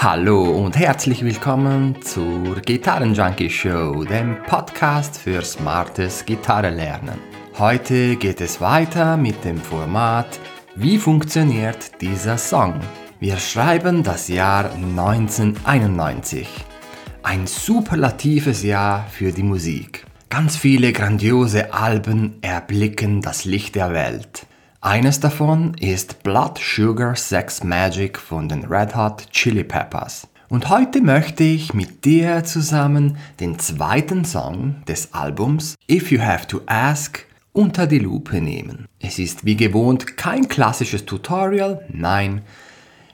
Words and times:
Hallo 0.00 0.44
und 0.64 0.78
herzlich 0.78 1.24
willkommen 1.24 2.00
zur 2.02 2.60
Gitarrenjunkie 2.60 3.50
Show, 3.50 4.04
dem 4.04 4.40
Podcast 4.44 5.18
für 5.18 5.42
smartes 5.42 6.24
Gitarrelernen. 6.24 7.18
Heute 7.58 8.14
geht 8.14 8.40
es 8.40 8.60
weiter 8.60 9.16
mit 9.16 9.44
dem 9.44 9.58
Format 9.58 10.38
Wie 10.76 10.98
funktioniert 10.98 12.00
dieser 12.00 12.38
Song? 12.38 12.78
Wir 13.18 13.38
schreiben 13.38 14.04
das 14.04 14.28
Jahr 14.28 14.72
1991. 14.72 16.46
Ein 17.24 17.48
superlatives 17.48 18.62
Jahr 18.62 19.04
für 19.10 19.32
die 19.32 19.42
Musik. 19.42 20.06
Ganz 20.28 20.56
viele 20.56 20.92
grandiose 20.92 21.74
Alben 21.74 22.38
erblicken 22.40 23.20
das 23.20 23.44
Licht 23.44 23.74
der 23.74 23.92
Welt. 23.92 24.46
Eines 24.88 25.20
davon 25.20 25.74
ist 25.74 26.22
Blood 26.22 26.58
Sugar 26.58 27.14
Sex 27.14 27.62
Magic 27.62 28.18
von 28.18 28.48
den 28.48 28.64
Red 28.64 28.96
Hot 28.96 29.30
Chili 29.32 29.62
Peppers. 29.62 30.26
Und 30.48 30.70
heute 30.70 31.02
möchte 31.02 31.44
ich 31.44 31.74
mit 31.74 32.06
dir 32.06 32.42
zusammen 32.44 33.18
den 33.38 33.58
zweiten 33.58 34.24
Song 34.24 34.76
des 34.88 35.12
Albums 35.12 35.74
If 35.90 36.10
You 36.10 36.22
Have 36.22 36.46
to 36.46 36.62
Ask 36.64 37.26
unter 37.52 37.86
die 37.86 37.98
Lupe 37.98 38.40
nehmen. 38.40 38.86
Es 38.98 39.18
ist 39.18 39.44
wie 39.44 39.56
gewohnt 39.56 40.16
kein 40.16 40.48
klassisches 40.48 41.04
Tutorial, 41.04 41.84
nein, 41.90 42.40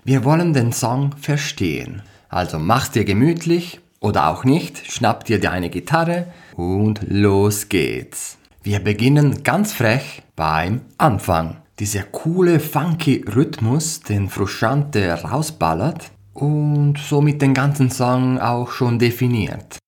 wir 0.04 0.22
wollen 0.22 0.52
den 0.52 0.70
Song 0.70 1.16
verstehen. 1.16 2.02
Also 2.28 2.60
mach's 2.60 2.92
dir 2.92 3.04
gemütlich 3.04 3.80
oder 3.98 4.28
auch 4.28 4.44
nicht, 4.44 4.92
schnapp 4.92 5.24
dir 5.24 5.40
deine 5.40 5.70
Gitarre 5.70 6.28
und 6.54 7.00
los 7.08 7.68
geht's. 7.68 8.38
Wir 8.62 8.78
beginnen 8.78 9.42
ganz 9.42 9.72
frech 9.72 10.22
beim 10.36 10.82
Anfang. 10.98 11.63
Dieser 11.78 12.02
coole, 12.02 12.60
funky 12.60 13.24
Rhythmus, 13.26 14.00
den 14.00 14.28
Frusciante 14.28 15.12
rausballert 15.22 16.10
und 16.32 16.98
somit 16.98 17.42
den 17.42 17.54
ganzen 17.54 17.90
Song 17.90 18.38
auch 18.38 18.70
schon 18.70 18.98
definiert. 18.98 19.78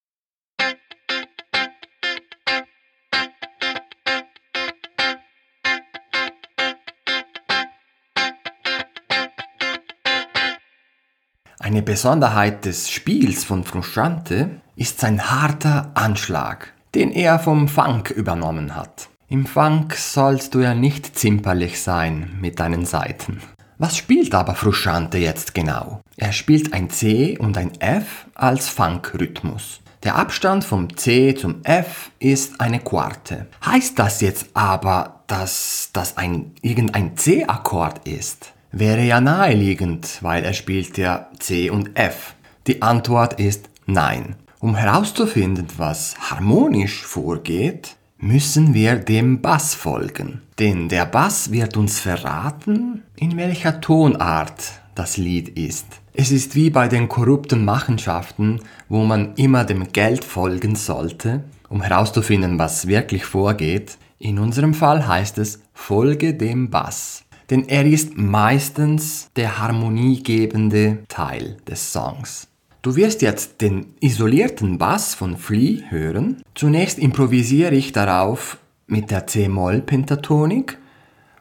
Eine 11.58 11.82
Besonderheit 11.82 12.64
des 12.64 12.91
Spiels 12.91 13.44
von 13.44 13.64
Frusciante 13.64 14.60
ist 14.77 15.00
sein 15.00 15.30
harter 15.30 15.91
Anschlag 15.94 16.72
den 16.97 17.12
er 17.12 17.38
vom 17.38 17.69
Funk 17.69 18.10
übernommen 18.10 18.75
hat. 18.75 19.10
Im 19.28 19.44
Funk 19.44 19.96
sollst 19.96 20.55
du 20.55 20.60
ja 20.60 20.72
nicht 20.72 21.19
zimperlich 21.19 21.80
sein 21.80 22.38
mit 22.41 22.60
deinen 22.60 22.86
Seiten. 22.86 23.42
Was 23.77 23.96
spielt 23.96 24.32
aber 24.36 24.55
Frusciante 24.55 25.19
jetzt 25.19 25.52
genau? 25.52 26.00
Er 26.16 26.30
spielt 26.30 26.72
ein 26.72 26.91
C 26.91 27.36
und 27.36 27.58
ein 27.58 27.72
F 27.80 28.27
als 28.36 28.69
Funk-Rhythmus. 28.69 29.80
Der 30.04 30.14
Abstand 30.14 30.62
vom 30.62 30.97
C 30.97 31.34
zum 31.34 31.64
F 31.64 32.12
ist 32.20 32.60
eine 32.60 32.78
Quarte. 32.78 33.48
Heißt 33.64 33.98
das 33.98 34.20
jetzt 34.20 34.50
aber, 34.54 35.24
dass 35.27 35.91
das 35.92 36.16
ein, 36.16 36.52
irgendein 36.62 37.16
C-Akkord 37.16 38.06
ist? 38.06 38.52
Wäre 38.70 39.02
ja 39.02 39.20
naheliegend, 39.20 40.19
weil 40.20 40.44
er 40.44 40.52
spielt 40.52 40.98
ja 40.98 41.30
C 41.41 41.69
und 41.69 41.98
F. 41.98 42.36
Die 42.69 42.80
Antwort 42.80 43.41
ist 43.41 43.70
nein. 43.86 44.36
Um 44.60 44.77
herauszufinden, 44.77 45.66
was 45.78 46.14
harmonisch 46.30 47.02
vorgeht, 47.02 47.97
müssen 48.27 48.74
wir 48.74 48.96
dem 48.96 49.41
Bass 49.41 49.74
folgen. 49.74 50.42
Denn 50.58 50.88
der 50.88 51.06
Bass 51.06 51.52
wird 51.52 51.77
uns 51.77 52.00
verraten, 52.00 53.02
in 53.14 53.36
welcher 53.36 53.80
Tonart 53.80 54.80
das 54.96 55.16
Lied 55.16 55.50
ist. 55.50 55.86
Es 56.12 56.32
ist 56.32 56.56
wie 56.56 56.70
bei 56.70 56.88
den 56.88 57.08
korrupten 57.08 57.64
Machenschaften, 57.64 58.60
wo 58.88 59.04
man 59.04 59.34
immer 59.34 59.64
dem 59.64 59.92
Geld 59.92 60.24
folgen 60.24 60.74
sollte, 60.74 61.44
um 61.69 61.82
herauszufinden, 61.82 62.58
was 62.58 62.88
wirklich 62.88 63.24
vorgeht. 63.24 63.97
In 64.19 64.38
unserem 64.38 64.75
Fall 64.75 65.06
heißt 65.06 65.38
es, 65.38 65.60
folge 65.72 66.34
dem 66.34 66.70
Bass. 66.70 67.22
Denn 67.50 67.69
er 67.69 67.87
ist 67.87 68.16
meistens 68.16 69.31
der 69.37 69.60
harmoniegebende 69.60 70.98
Teil 71.08 71.58
des 71.69 71.93
Songs. 71.93 72.48
Du 72.86 72.94
wirst 72.94 73.20
jetzt 73.20 73.62
den 73.62 73.94
isolierten 73.98 74.78
Bass 74.78 75.12
von 75.16 75.36
Flea 75.36 75.82
hören. 75.88 76.41
Zunächst 76.54 77.00
improvisiere 77.00 77.74
ich 77.74 77.91
darauf 77.91 78.58
mit 78.86 79.10
der 79.10 79.26
C-Moll-Pentatonik 79.26 80.78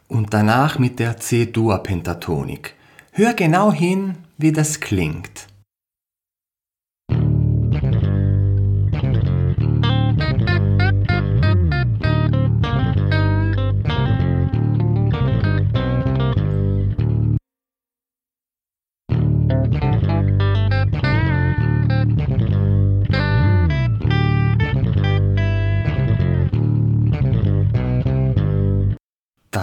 und 0.08 0.34
danach 0.34 0.80
mit 0.80 0.98
der 0.98 1.18
C-Dur-Pentatonik. 1.18 2.74
Hör 3.12 3.32
genau 3.32 3.72
hin, 3.72 4.16
wie 4.36 4.50
das 4.50 4.80
klingt. 4.80 5.46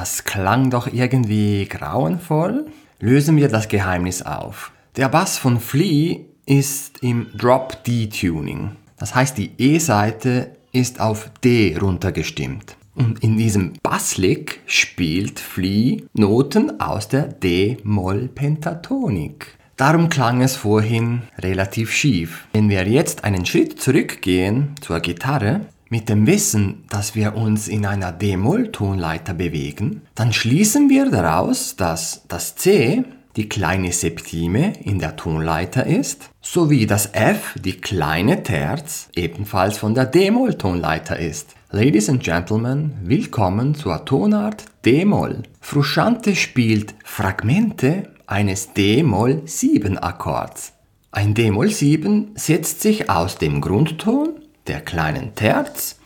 Das 0.03 0.25
klang 0.25 0.69
doch 0.69 0.91
irgendwie 0.91 1.66
grauenvoll. 1.66 2.66
Lösen 3.00 3.38
wir 3.38 3.47
das 3.47 3.69
Geheimnis 3.69 4.22
auf. 4.22 4.74
Der 4.97 5.08
Bass 5.08 5.38
von 5.38 5.62
Flea 5.62 6.25
ist 6.46 7.02
im 7.02 7.28
Drop-D-Tuning. 7.38 8.72
Das 8.97 9.16
heißt, 9.16 9.38
die 9.38 9.52
E-Seite 9.58 10.58
ist 10.74 11.00
auf 11.00 11.31
D 11.41 11.78
runtergestimmt. 11.80 12.75
Und 12.96 13.24
in 13.24 13.38
diesem 13.38 13.75
Basslick 13.81 14.59
spielt 14.66 15.40
Flea 15.40 16.02
Noten 16.16 16.81
aus 16.81 17.08
der 17.08 17.28
D-Moll-Pentatonik. 17.28 19.58
Darum 19.78 20.09
klang 20.09 20.41
es 20.41 20.58
vorhin 20.58 21.22
relativ 21.40 21.94
schief. 21.94 22.46
Wenn 22.52 22.68
wir 22.68 22.85
jetzt 22.90 23.24
einen 23.24 23.46
Schritt 23.46 23.80
zurückgehen 23.80 24.75
zur 24.81 25.00
Gitarre, 25.00 25.62
mit 25.93 26.09
dem 26.09 26.25
Wissen, 26.25 26.85
dass 26.89 27.13
wir 27.13 27.35
uns 27.35 27.67
in 27.67 27.85
einer 27.85 28.11
D-Moll-Tonleiter 28.11 29.35
bewegen, 29.35 30.01
dann 30.15 30.33
schließen 30.33 30.89
wir 30.89 31.11
daraus, 31.11 31.75
dass 31.75 32.23
das 32.27 32.55
C 32.55 33.03
die 33.35 33.47
kleine 33.47 33.91
Septime 33.91 34.73
in 34.83 34.97
der 34.97 35.17
Tonleiter 35.17 35.85
ist, 35.85 36.31
sowie 36.41 36.87
das 36.87 37.13
F 37.13 37.53
die 37.63 37.79
kleine 37.79 38.41
Terz 38.41 39.09
ebenfalls 39.15 39.77
von 39.77 39.93
der 39.93 40.07
D-Moll-Tonleiter 40.07 41.19
ist. 41.19 41.53
Ladies 41.69 42.09
and 42.09 42.23
Gentlemen, 42.23 42.93
willkommen 43.03 43.75
zur 43.75 44.03
Tonart 44.03 44.65
D-Moll. 44.85 45.43
Frusciante 45.61 46.35
spielt 46.35 46.95
Fragmente 47.03 48.09
eines 48.25 48.73
D-Moll 48.73 49.43
7 49.45 49.99
Akkords. 49.99 50.73
Ein 51.11 51.35
D-Moll 51.35 51.69
7 51.69 52.31
setzt 52.33 52.81
sich 52.81 53.11
aus 53.11 53.37
dem 53.37 53.61
Grundton 53.61 54.39
der 54.68 54.81
kleinen 54.81 55.35
Terz, 55.35 56.00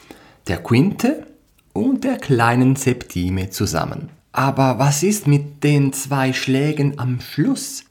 der 0.47 0.57
Quinte 0.57 1.27
und 1.73 2.03
der 2.03 2.17
kleinen 2.17 2.75
Septime 2.75 3.49
zusammen. 3.49 4.09
Aber 4.31 4.79
was 4.79 5.03
ist 5.03 5.27
mit 5.27 5.63
den 5.63 5.93
zwei 5.93 6.33
Schlägen 6.33 6.99
am 6.99 7.19
Schluss? 7.21 7.85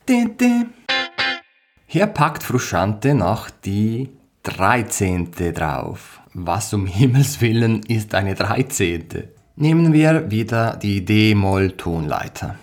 Hier 1.86 2.06
packt 2.06 2.42
Frusciante 2.42 3.14
noch 3.14 3.50
die 3.50 4.10
Dreizehnte 4.42 5.52
drauf. 5.52 6.20
Was 6.34 6.72
um 6.72 6.86
Himmels 6.86 7.40
willen 7.40 7.82
ist 7.82 8.14
eine 8.14 8.34
Dreizehnte? 8.34 9.28
Nehmen 9.56 9.92
wir 9.92 10.30
wieder 10.30 10.76
die 10.76 11.04
D-Moll-Tonleiter. 11.04 12.56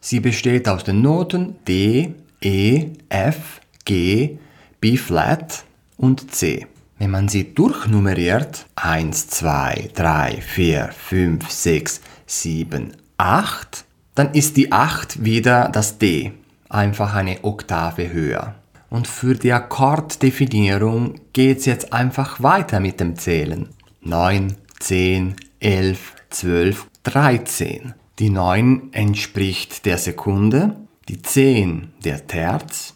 Sie 0.00 0.20
besteht 0.20 0.68
aus 0.68 0.84
den 0.84 1.02
Noten 1.02 1.56
D, 1.68 2.14
E, 2.40 2.86
F, 3.10 3.60
G, 3.84 4.38
B-Flat 4.80 5.64
und 5.98 6.32
C. 6.32 6.66
Wenn 7.00 7.12
man 7.12 7.28
sie 7.28 7.54
durchnummeriert, 7.54 8.66
1, 8.76 9.28
2, 9.28 9.88
3, 9.94 10.42
4, 10.42 10.90
5, 10.92 11.50
6, 11.50 12.00
7, 12.26 12.92
8, 13.16 13.86
dann 14.14 14.34
ist 14.34 14.58
die 14.58 14.70
8 14.70 15.24
wieder 15.24 15.70
das 15.70 15.96
D, 15.96 16.32
einfach 16.68 17.14
eine 17.14 17.42
Oktave 17.42 18.12
höher. 18.12 18.54
Und 18.90 19.08
für 19.08 19.34
die 19.34 19.50
Akkorddefinierung 19.50 21.14
geht 21.32 21.60
es 21.60 21.64
jetzt 21.64 21.94
einfach 21.94 22.42
weiter 22.42 22.80
mit 22.80 23.00
dem 23.00 23.16
Zählen. 23.16 23.70
9, 24.02 24.56
10, 24.78 25.36
11, 25.58 26.16
12, 26.28 26.86
13. 27.04 27.94
Die 28.18 28.28
9 28.28 28.90
entspricht 28.92 29.86
der 29.86 29.96
Sekunde, 29.96 30.76
die 31.08 31.22
10 31.22 31.94
der 32.04 32.26
Terz, 32.26 32.94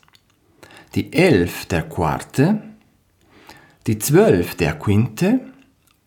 die 0.95 1.11
11 1.11 1.65
der 1.65 1.89
Quarte, 1.89 2.74
die 3.87 3.99
12 3.99 4.55
der 4.55 4.79
Quinte 4.79 5.41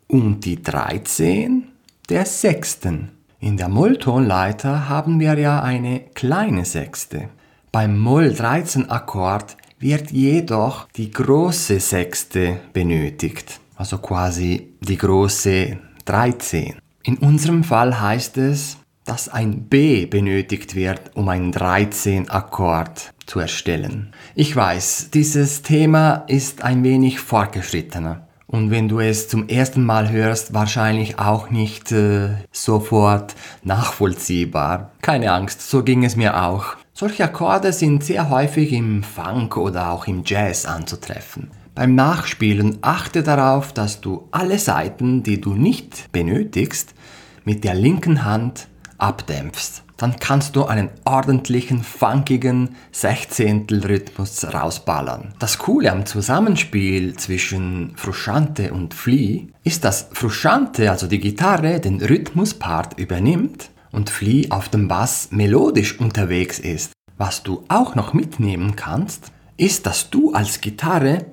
und 0.08 0.46
die 0.46 0.62
13 0.62 1.68
der 2.10 2.26
Sechsten. 2.26 3.12
In 3.40 3.56
der 3.56 3.70
Molltonleiter 3.70 4.90
haben 4.90 5.20
wir 5.20 5.38
ja 5.38 5.62
eine 5.62 6.00
kleine 6.16 6.66
Sechste. 6.66 7.30
Beim 7.72 8.00
Moll 8.00 8.34
13 8.34 8.90
Akkord 8.90 9.58
wird 9.78 10.10
jedoch 10.10 10.88
die 10.96 11.12
große 11.12 11.80
Sechste 11.80 12.60
benötigt, 12.74 13.60
also 13.76 14.00
quasi 14.00 14.74
die 14.80 14.98
große 14.98 15.78
13. 16.06 16.80
In 17.04 17.18
unserem 17.18 17.64
Fall 17.64 18.02
heißt 18.02 18.38
es, 18.38 18.78
dass 19.06 19.30
ein 19.30 19.70
B 19.70 20.08
benötigt 20.08 20.74
wird, 20.74 21.16
um 21.16 21.30
einen 21.30 21.54
13-Akkord 21.54 23.14
zu 23.28 23.40
erstellen. 23.40 24.14
Ich 24.34 24.56
weiß, 24.56 25.12
dieses 25.14 25.62
Thema 25.62 26.24
ist 26.28 26.64
ein 26.64 26.84
wenig 26.84 27.20
fortgeschrittener 27.20 28.28
und 28.48 28.72
wenn 28.72 28.88
du 28.88 29.02
es 29.02 29.28
zum 29.28 29.50
ersten 29.50 29.84
Mal 29.84 30.10
hörst, 30.10 30.54
wahrscheinlich 30.54 31.20
auch 31.20 31.50
nicht 31.50 31.92
äh, 31.92 32.30
sofort 32.52 33.36
nachvollziehbar. 33.64 34.92
Keine 35.02 35.34
Angst, 35.34 35.70
so 35.70 35.84
ging 35.84 36.06
es 36.06 36.16
mir 36.16 36.42
auch. 36.42 36.78
Solche 36.94 37.26
Akkorde 37.26 37.74
sind 37.74 38.06
sehr 38.06 38.30
häufig 38.30 38.72
im 38.72 39.04
Funk 39.04 39.58
oder 39.58 39.92
auch 39.92 40.08
im 40.08 40.24
Jazz 40.26 40.66
anzutreffen. 40.66 41.52
Beim 41.76 41.94
Nachspielen 41.94 42.80
achte 42.82 43.22
darauf, 43.22 43.74
dass 43.74 44.02
du 44.02 44.30
alle 44.32 44.58
Seiten, 44.58 45.22
die 45.22 45.40
du 45.42 45.54
nicht 45.54 46.12
benötigst, 46.12 46.96
mit 47.44 47.66
der 47.66 47.76
linken 47.76 48.24
Hand 48.26 48.68
abdämpfst 48.98 49.84
dann 49.98 50.18
kannst 50.20 50.56
du 50.56 50.66
einen 50.66 50.90
ordentlichen, 51.06 51.84
funkigen 51.84 52.76
Sechzehntel-Rhythmus 52.92 54.54
rausballern. 54.54 55.34
Das 55.40 55.58
Coole 55.58 55.92
am 55.92 56.06
Zusammenspiel 56.06 57.16
zwischen 57.18 57.94
Frusciante 57.96 58.74
und 58.74 58.94
Flea 58.94 59.48
ist, 59.64 59.84
dass 59.84 60.10
Frusciante, 60.14 60.90
also 60.92 61.08
die 61.08 61.20
Gitarre, 61.20 61.80
den 61.80 62.02
Rhythmuspart 62.02 63.00
übernimmt 63.00 63.72
und 63.92 64.10
Flea 64.10 64.48
auf 64.52 64.70
dem 64.70 64.88
Bass 64.88 65.30
melodisch 65.32 66.00
unterwegs 66.00 66.60
ist. 66.60 66.94
Was 67.18 67.42
du 67.42 67.64
auch 67.68 67.96
noch 67.96 68.14
mitnehmen 68.14 68.76
kannst, 68.76 69.32
ist, 69.58 69.88
dass 69.88 70.12
du 70.12 70.34
als 70.34 70.62
Gitarre 70.62 71.26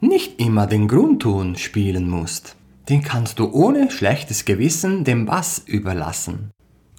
nicht 0.00 0.38
immer 0.40 0.66
den 0.66 0.86
Grundton 0.86 1.56
spielen 1.56 2.08
musst. 2.08 2.56
Den 2.90 3.02
kannst 3.02 3.38
du 3.38 3.50
ohne 3.50 3.90
schlechtes 3.90 4.44
Gewissen 4.44 5.04
dem 5.04 5.26
Bass 5.26 5.62
überlassen. 5.64 6.50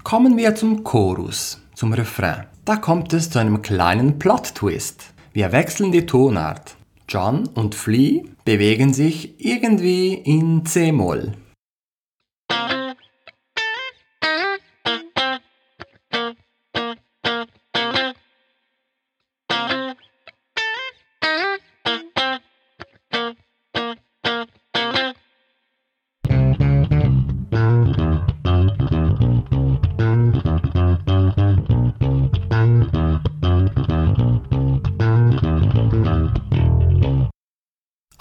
Kommen 0.03 0.35
wir 0.35 0.55
zum 0.55 0.83
Chorus, 0.83 1.61
zum 1.75 1.93
Refrain. 1.93 2.45
Da 2.65 2.75
kommt 2.75 3.13
es 3.13 3.29
zu 3.29 3.37
einem 3.37 3.61
kleinen 3.61 4.17
Plot-Twist. 4.17 5.13
Wir 5.31 5.51
wechseln 5.51 5.91
die 5.91 6.07
Tonart. 6.07 6.75
John 7.07 7.47
und 7.47 7.75
Flea 7.75 8.23
bewegen 8.43 8.93
sich 8.93 9.35
irgendwie 9.37 10.13
in 10.13 10.65
C-Moll. 10.65 11.33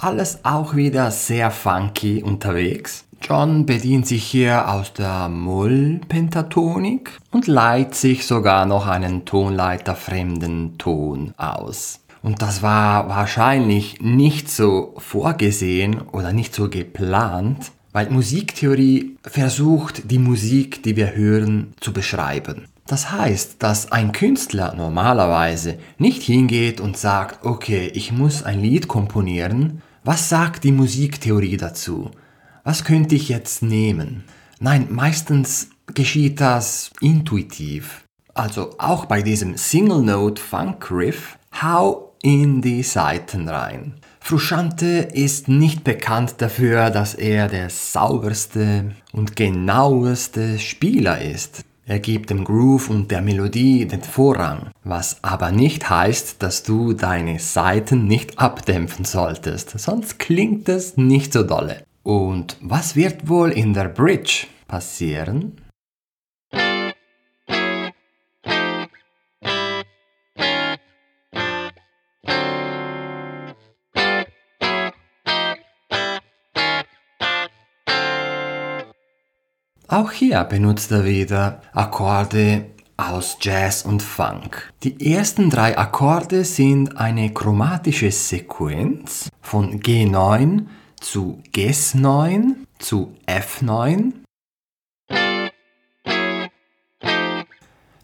Alles 0.02 0.46
auch 0.46 0.74
wieder 0.76 1.10
sehr 1.10 1.50
funky 1.50 2.22
unterwegs. 2.22 3.04
John 3.20 3.66
bedient 3.66 4.06
sich 4.06 4.24
hier 4.24 4.70
aus 4.70 4.94
der 4.94 5.28
Moll-Pentatonik 5.28 7.18
und 7.30 7.46
leiht 7.46 7.94
sich 7.94 8.26
sogar 8.26 8.64
noch 8.64 8.86
einen 8.86 9.26
tonleiterfremden 9.26 10.78
Ton 10.78 11.34
aus. 11.36 12.00
Und 12.22 12.40
das 12.40 12.62
war 12.62 13.10
wahrscheinlich 13.10 14.00
nicht 14.00 14.50
so 14.50 14.94
vorgesehen 14.96 16.00
oder 16.00 16.32
nicht 16.32 16.54
so 16.54 16.70
geplant, 16.70 17.70
weil 17.92 18.08
Musiktheorie 18.08 19.18
versucht, 19.22 20.10
die 20.10 20.18
Musik, 20.18 20.82
die 20.82 20.96
wir 20.96 21.14
hören, 21.14 21.74
zu 21.78 21.92
beschreiben. 21.92 22.68
Das 22.86 23.12
heißt, 23.12 23.62
dass 23.62 23.92
ein 23.92 24.12
Künstler 24.12 24.74
normalerweise 24.74 25.78
nicht 25.98 26.22
hingeht 26.22 26.80
und 26.80 26.96
sagt, 26.96 27.44
okay, 27.44 27.90
ich 27.92 28.12
muss 28.12 28.42
ein 28.42 28.60
Lied 28.60 28.88
komponieren, 28.88 29.82
was 30.02 30.28
sagt 30.28 30.64
die 30.64 30.72
Musiktheorie 30.72 31.56
dazu? 31.56 32.10
Was 32.64 32.84
könnte 32.84 33.14
ich 33.14 33.28
jetzt 33.28 33.62
nehmen? 33.62 34.24
Nein, 34.58 34.88
meistens 34.90 35.68
geschieht 35.94 36.40
das 36.40 36.90
intuitiv. 37.00 38.04
Also 38.34 38.74
auch 38.78 39.06
bei 39.06 39.22
diesem 39.22 39.56
Single 39.56 40.02
Note 40.02 40.40
Funk 40.40 40.90
Riff, 40.90 41.38
hau 41.60 42.14
in 42.22 42.62
die 42.62 42.82
Saiten 42.82 43.48
rein. 43.48 43.94
Frusciante 44.20 45.08
ist 45.12 45.48
nicht 45.48 45.82
bekannt 45.84 46.36
dafür, 46.38 46.90
dass 46.90 47.14
er 47.14 47.48
der 47.48 47.70
sauberste 47.70 48.94
und 49.12 49.34
genaueste 49.36 50.58
Spieler 50.58 51.20
ist. 51.20 51.64
Er 51.90 51.98
gibt 51.98 52.30
dem 52.30 52.44
Groove 52.44 52.88
und 52.88 53.10
der 53.10 53.20
Melodie 53.20 53.84
den 53.84 54.04
Vorrang, 54.04 54.70
was 54.84 55.24
aber 55.24 55.50
nicht 55.50 55.90
heißt, 55.90 56.40
dass 56.40 56.62
du 56.62 56.92
deine 56.92 57.40
Saiten 57.40 58.06
nicht 58.06 58.38
abdämpfen 58.38 59.04
solltest, 59.04 59.76
sonst 59.76 60.20
klingt 60.20 60.68
es 60.68 60.96
nicht 60.96 61.32
so 61.32 61.42
dolle. 61.42 61.82
Und 62.04 62.56
was 62.60 62.94
wird 62.94 63.28
wohl 63.28 63.50
in 63.50 63.74
der 63.74 63.88
Bridge 63.88 64.46
passieren? 64.68 65.59
Auch 79.92 80.12
hier 80.12 80.44
benutzt 80.44 80.92
er 80.92 81.04
wieder 81.04 81.62
Akkorde 81.72 82.66
aus 82.96 83.38
Jazz 83.40 83.82
und 83.82 84.04
Funk. 84.04 84.72
Die 84.84 85.12
ersten 85.12 85.50
drei 85.50 85.76
Akkorde 85.76 86.44
sind 86.44 86.96
eine 86.96 87.34
chromatische 87.34 88.12
Sequenz 88.12 89.28
von 89.40 89.80
G9 89.80 90.66
zu 91.00 91.42
Ges9 91.52 92.54
zu 92.78 93.16
F9. 93.26 94.12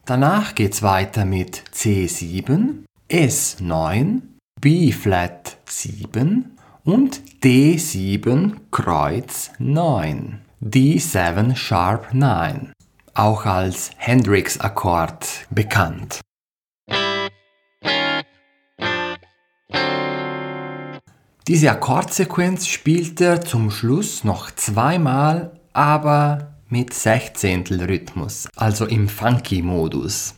Danach 0.05 0.57
geht 0.57 0.73
es 0.73 0.83
weiter 0.83 1.25
mit 1.25 1.63
C7, 1.73 2.83
S9, 3.09 4.23
B-Flat 4.61 5.59
7 5.69 6.59
und 6.83 7.23
D7 7.45 8.57
Kreuz 8.73 9.53
9. 9.61 10.46
D7 10.69 11.55
Sharp 11.55 12.13
9, 12.13 12.73
auch 13.15 13.47
als 13.47 13.93
Hendrix-Akkord 13.99 15.47
bekannt. 15.49 16.21
Diese 21.47 21.71
Akkordsequenz 21.71 22.67
spielt 22.67 23.21
er 23.21 23.43
zum 23.43 23.71
Schluss 23.71 24.25
noch 24.25 24.51
zweimal, 24.51 25.61
aber 25.73 26.57
mit 26.69 26.93
Sechzehntel 26.93 27.85
Rhythmus, 27.85 28.49
also 28.57 28.87
im 28.87 29.09
Funky-Modus. 29.09 30.35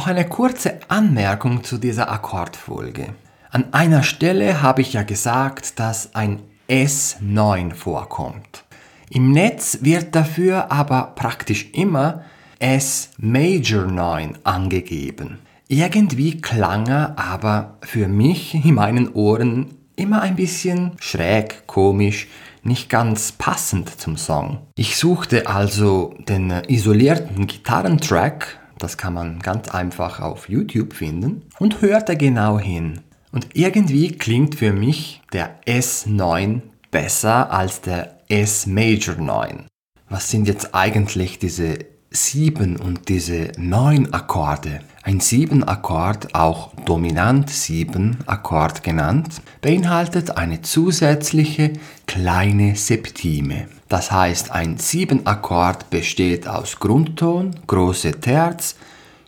Noch 0.00 0.06
eine 0.06 0.26
kurze 0.26 0.80
Anmerkung 0.88 1.62
zu 1.62 1.76
dieser 1.76 2.10
Akkordfolge. 2.10 3.12
An 3.50 3.74
einer 3.74 4.02
Stelle 4.02 4.62
habe 4.62 4.80
ich 4.80 4.94
ja 4.94 5.02
gesagt, 5.02 5.78
dass 5.78 6.14
ein 6.14 6.40
S9 6.70 7.74
vorkommt. 7.74 8.64
Im 9.10 9.32
Netz 9.32 9.80
wird 9.82 10.14
dafür 10.14 10.72
aber 10.72 11.12
praktisch 11.16 11.68
immer 11.74 12.24
S 12.58 13.10
Major 13.18 13.84
9 13.84 14.38
angegeben. 14.42 15.40
Irgendwie 15.68 16.40
klang 16.40 16.86
er 16.86 17.18
aber 17.18 17.76
für 17.82 18.08
mich 18.08 18.54
in 18.54 18.76
meinen 18.76 19.12
Ohren 19.12 19.74
immer 19.96 20.22
ein 20.22 20.36
bisschen 20.36 20.92
schräg, 20.98 21.66
komisch, 21.66 22.26
nicht 22.62 22.88
ganz 22.88 23.32
passend 23.32 24.00
zum 24.00 24.16
Song. 24.16 24.62
Ich 24.76 24.96
suchte 24.96 25.46
also 25.46 26.14
den 26.26 26.50
isolierten 26.68 27.46
Gitarrentrack 27.46 28.59
das 28.80 28.96
kann 28.96 29.14
man 29.14 29.38
ganz 29.38 29.68
einfach 29.68 30.20
auf 30.20 30.48
YouTube 30.48 30.94
finden. 30.94 31.42
Und 31.58 31.82
hört 31.82 32.08
da 32.08 32.14
genau 32.14 32.58
hin. 32.58 33.00
Und 33.30 33.48
irgendwie 33.54 34.12
klingt 34.12 34.56
für 34.56 34.72
mich 34.72 35.22
der 35.32 35.60
S9 35.62 36.62
besser 36.90 37.52
als 37.52 37.80
der 37.80 38.18
S 38.28 38.66
Major 38.66 39.14
9. 39.14 39.66
Was 40.08 40.30
sind 40.30 40.48
jetzt 40.48 40.74
eigentlich 40.74 41.38
diese 41.38 41.78
sieben 42.10 42.76
und 42.76 43.08
diese 43.08 43.52
neun 43.56 44.12
Akkorde. 44.12 44.80
Ein 45.02 45.20
Sieben-Akkord, 45.20 46.34
auch 46.34 46.74
dominant 46.84 47.48
Sieben-Akkord 47.48 48.82
genannt, 48.82 49.40
beinhaltet 49.62 50.36
eine 50.36 50.60
zusätzliche 50.60 51.72
kleine 52.06 52.74
Septime. 52.74 53.68
Das 53.90 54.12
heißt, 54.12 54.52
ein 54.52 54.78
Sieben-Akkord 54.78 55.90
besteht 55.90 56.46
aus 56.46 56.78
Grundton, 56.78 57.56
große 57.66 58.20
Terz, 58.20 58.76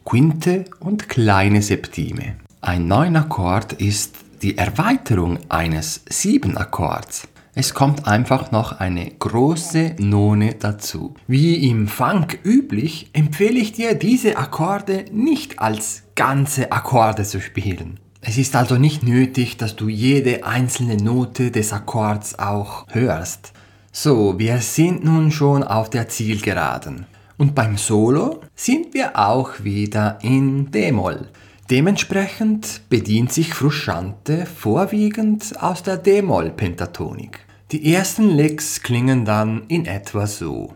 Quinte 0.05 0.67
und 0.79 1.09
kleine 1.09 1.63
Septime. 1.63 2.37
Ein 2.61 2.87
Neunakkord 2.87 3.73
ist 3.73 4.15
die 4.41 4.57
Erweiterung 4.57 5.41
eines 5.49 6.03
Sieben-Akkords. 6.09 7.27
Es 7.57 7.75
kommt 7.75 8.07
einfach 8.07 8.53
noch 8.53 8.79
eine 8.79 9.11
große 9.11 9.97
None 9.99 10.55
dazu. 10.55 11.17
Wie 11.27 11.69
im 11.69 11.89
Funk 11.89 12.39
üblich 12.45 13.11
empfehle 13.15 13.59
ich 13.59 13.73
dir, 13.73 13.97
diese 13.97 14.37
Akkorde 14.37 15.07
nicht 15.11 15.59
als 15.59 16.05
ganze 16.15 16.71
Akkorde 16.71 17.25
zu 17.25 17.41
spielen. 17.41 17.99
Es 18.21 18.39
ist 18.39 18.55
also 18.55 18.77
nicht 18.77 19.03
nötig, 19.03 19.57
dass 19.57 19.75
du 19.75 19.89
jede 19.89 20.47
einzelne 20.47 20.99
Note 20.99 21.51
des 21.51 21.73
Akkords 21.73 22.39
auch 22.39 22.87
hörst. 22.91 23.53
So, 23.95 24.39
wir 24.39 24.63
sind 24.63 25.05
nun 25.05 25.31
schon 25.31 25.63
auf 25.63 25.91
der 25.91 26.09
Zielgeraden. 26.09 27.05
Und 27.37 27.55
beim 27.55 27.77
Solo 27.77 28.41
sind 28.55 28.95
wir 28.95 29.19
auch 29.19 29.65
wieder 29.65 30.19
in 30.23 30.71
D-Moll. 30.71 31.29
Dementsprechend 31.71 32.89
bedient 32.89 33.35
sich 33.35 33.53
Frusciante 33.53 34.47
vorwiegend 34.47 35.61
aus 35.61 35.83
der 35.83 35.99
D-Moll-Pentatonik. 35.99 37.41
Die 37.71 37.93
ersten 37.93 38.31
Licks 38.31 38.81
klingen 38.81 39.27
dann 39.27 39.65
in 39.69 39.85
etwa 39.85 40.27
so. 40.27 40.73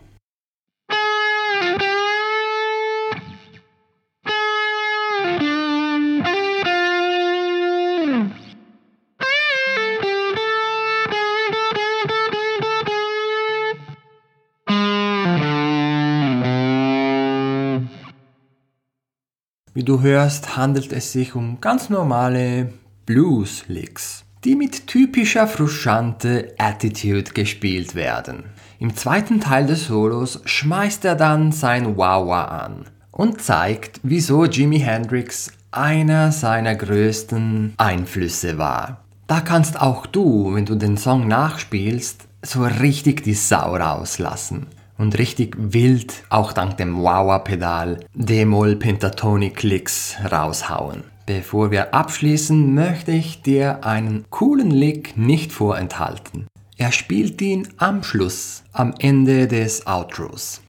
Wie 19.77 19.85
du 19.85 20.01
hörst, 20.01 20.57
handelt 20.57 20.91
es 20.95 21.13
sich 21.13 21.35
um 21.35 21.61
ganz 21.61 21.91
normale 21.91 22.73
Blues-Licks, 23.05 24.25
die 24.43 24.57
mit 24.57 24.87
typischer 24.87 25.47
Frusciante 25.47 26.55
Attitude 26.57 27.35
gespielt 27.35 27.95
werden. 27.95 28.45
Im 28.79 28.97
zweiten 28.97 29.39
Teil 29.39 29.67
des 29.67 29.89
Solos 29.89 30.41
schmeißt 30.47 31.05
er 31.05 31.15
dann 31.15 31.53
sein 31.53 31.99
Wawa 31.99 32.45
an 32.45 32.87
und 33.11 33.43
zeigt, 33.43 34.01
wieso 34.03 34.47
Jimi 34.47 34.79
Hendrix 34.79 35.53
einer 35.73 36.33
seiner 36.33 36.75
größten 36.75 37.75
Einflüsse 37.77 38.57
war. 38.57 39.05
Da 39.27 39.43
kannst 39.43 39.79
auch 39.79 40.07
du, 40.07 40.55
wenn 40.55 40.65
du 40.65 40.77
den 40.77 40.97
Song 40.97 41.29
nachspielst, 41.29 42.27
so 42.41 42.65
richtig 42.65 43.25
die 43.25 43.35
Sau 43.35 43.77
rauslassen 43.77 44.69
und 44.99 45.19
richtig 45.19 45.57
wild, 45.59 46.25
auch 46.31 46.53
dank 46.53 46.77
dem 46.77 47.03
Wawa-Pedal, 47.03 48.05
D-Moll-Pentatonic-Licks 48.15 50.17
raushauen. 50.31 51.05
Bevor 51.27 51.71
wir 51.71 51.93
abschließen, 51.93 52.75
möchte 52.75 53.13
ich 53.13 53.43
dir 53.43 53.85
einen 53.85 54.25
coolen 54.31 54.71
Lick 54.71 55.17
nicht 55.17 55.53
vorenthalten. 55.53 56.47
Er 56.77 56.93
spielt 56.93 57.41
ihn 57.43 57.69
am 57.79 58.03
Schluss, 58.03 58.63
am 58.73 58.95
Ende 58.99 59.49
des 59.49 59.87
Outros. 59.87 60.63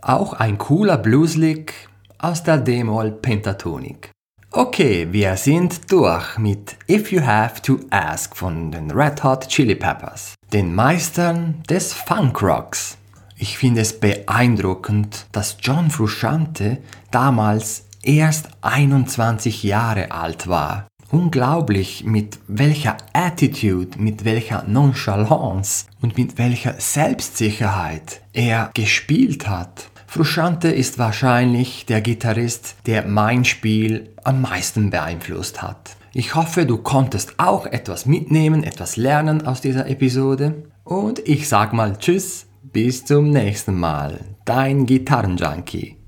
Auch 0.00 0.32
ein 0.32 0.58
cooler 0.58 0.96
Blueslick 0.96 1.88
aus 2.18 2.44
der 2.44 2.58
D-Moll 2.58 3.10
Pentatonik. 3.10 4.10
Okay, 4.58 5.06
wir 5.10 5.36
sind 5.36 5.92
durch 5.92 6.38
mit 6.38 6.78
If 6.88 7.12
You 7.12 7.20
Have 7.20 7.60
to 7.60 7.78
Ask 7.90 8.34
von 8.34 8.70
den 8.70 8.90
Red 8.90 9.22
Hot 9.22 9.48
Chili 9.48 9.74
Peppers, 9.74 10.34
den 10.50 10.74
Meistern 10.74 11.62
des 11.68 11.92
Funkrocks. 11.92 12.96
Ich 13.36 13.58
finde 13.58 13.82
es 13.82 14.00
beeindruckend, 14.00 15.26
dass 15.30 15.58
John 15.60 15.90
Frusciante 15.90 16.78
damals 17.10 17.84
erst 18.02 18.48
21 18.62 19.62
Jahre 19.62 20.10
alt 20.10 20.46
war. 20.46 20.86
Unglaublich, 21.10 22.04
mit 22.04 22.38
welcher 22.48 22.96
Attitude, 23.12 23.98
mit 23.98 24.24
welcher 24.24 24.62
Nonchalance 24.62 25.84
und 26.00 26.16
mit 26.16 26.38
welcher 26.38 26.76
Selbstsicherheit 26.80 28.22
er 28.32 28.70
gespielt 28.72 29.46
hat. 29.46 29.90
Frusciante 30.16 30.68
ist 30.68 30.98
wahrscheinlich 30.98 31.84
der 31.84 32.00
Gitarrist, 32.00 32.76
der 32.86 33.06
mein 33.06 33.44
Spiel 33.44 34.14
am 34.24 34.40
meisten 34.40 34.88
beeinflusst 34.88 35.60
hat. 35.60 35.98
Ich 36.14 36.34
hoffe, 36.34 36.64
du 36.64 36.78
konntest 36.78 37.34
auch 37.36 37.66
etwas 37.66 38.06
mitnehmen, 38.06 38.64
etwas 38.64 38.96
lernen 38.96 39.46
aus 39.46 39.60
dieser 39.60 39.90
Episode. 39.90 40.70
Und 40.84 41.18
ich 41.28 41.50
sag 41.50 41.74
mal 41.74 41.98
Tschüss, 41.98 42.46
bis 42.62 43.04
zum 43.04 43.28
nächsten 43.28 43.78
Mal. 43.78 44.20
Dein 44.46 44.86
Gitarrenjunkie. 44.86 45.98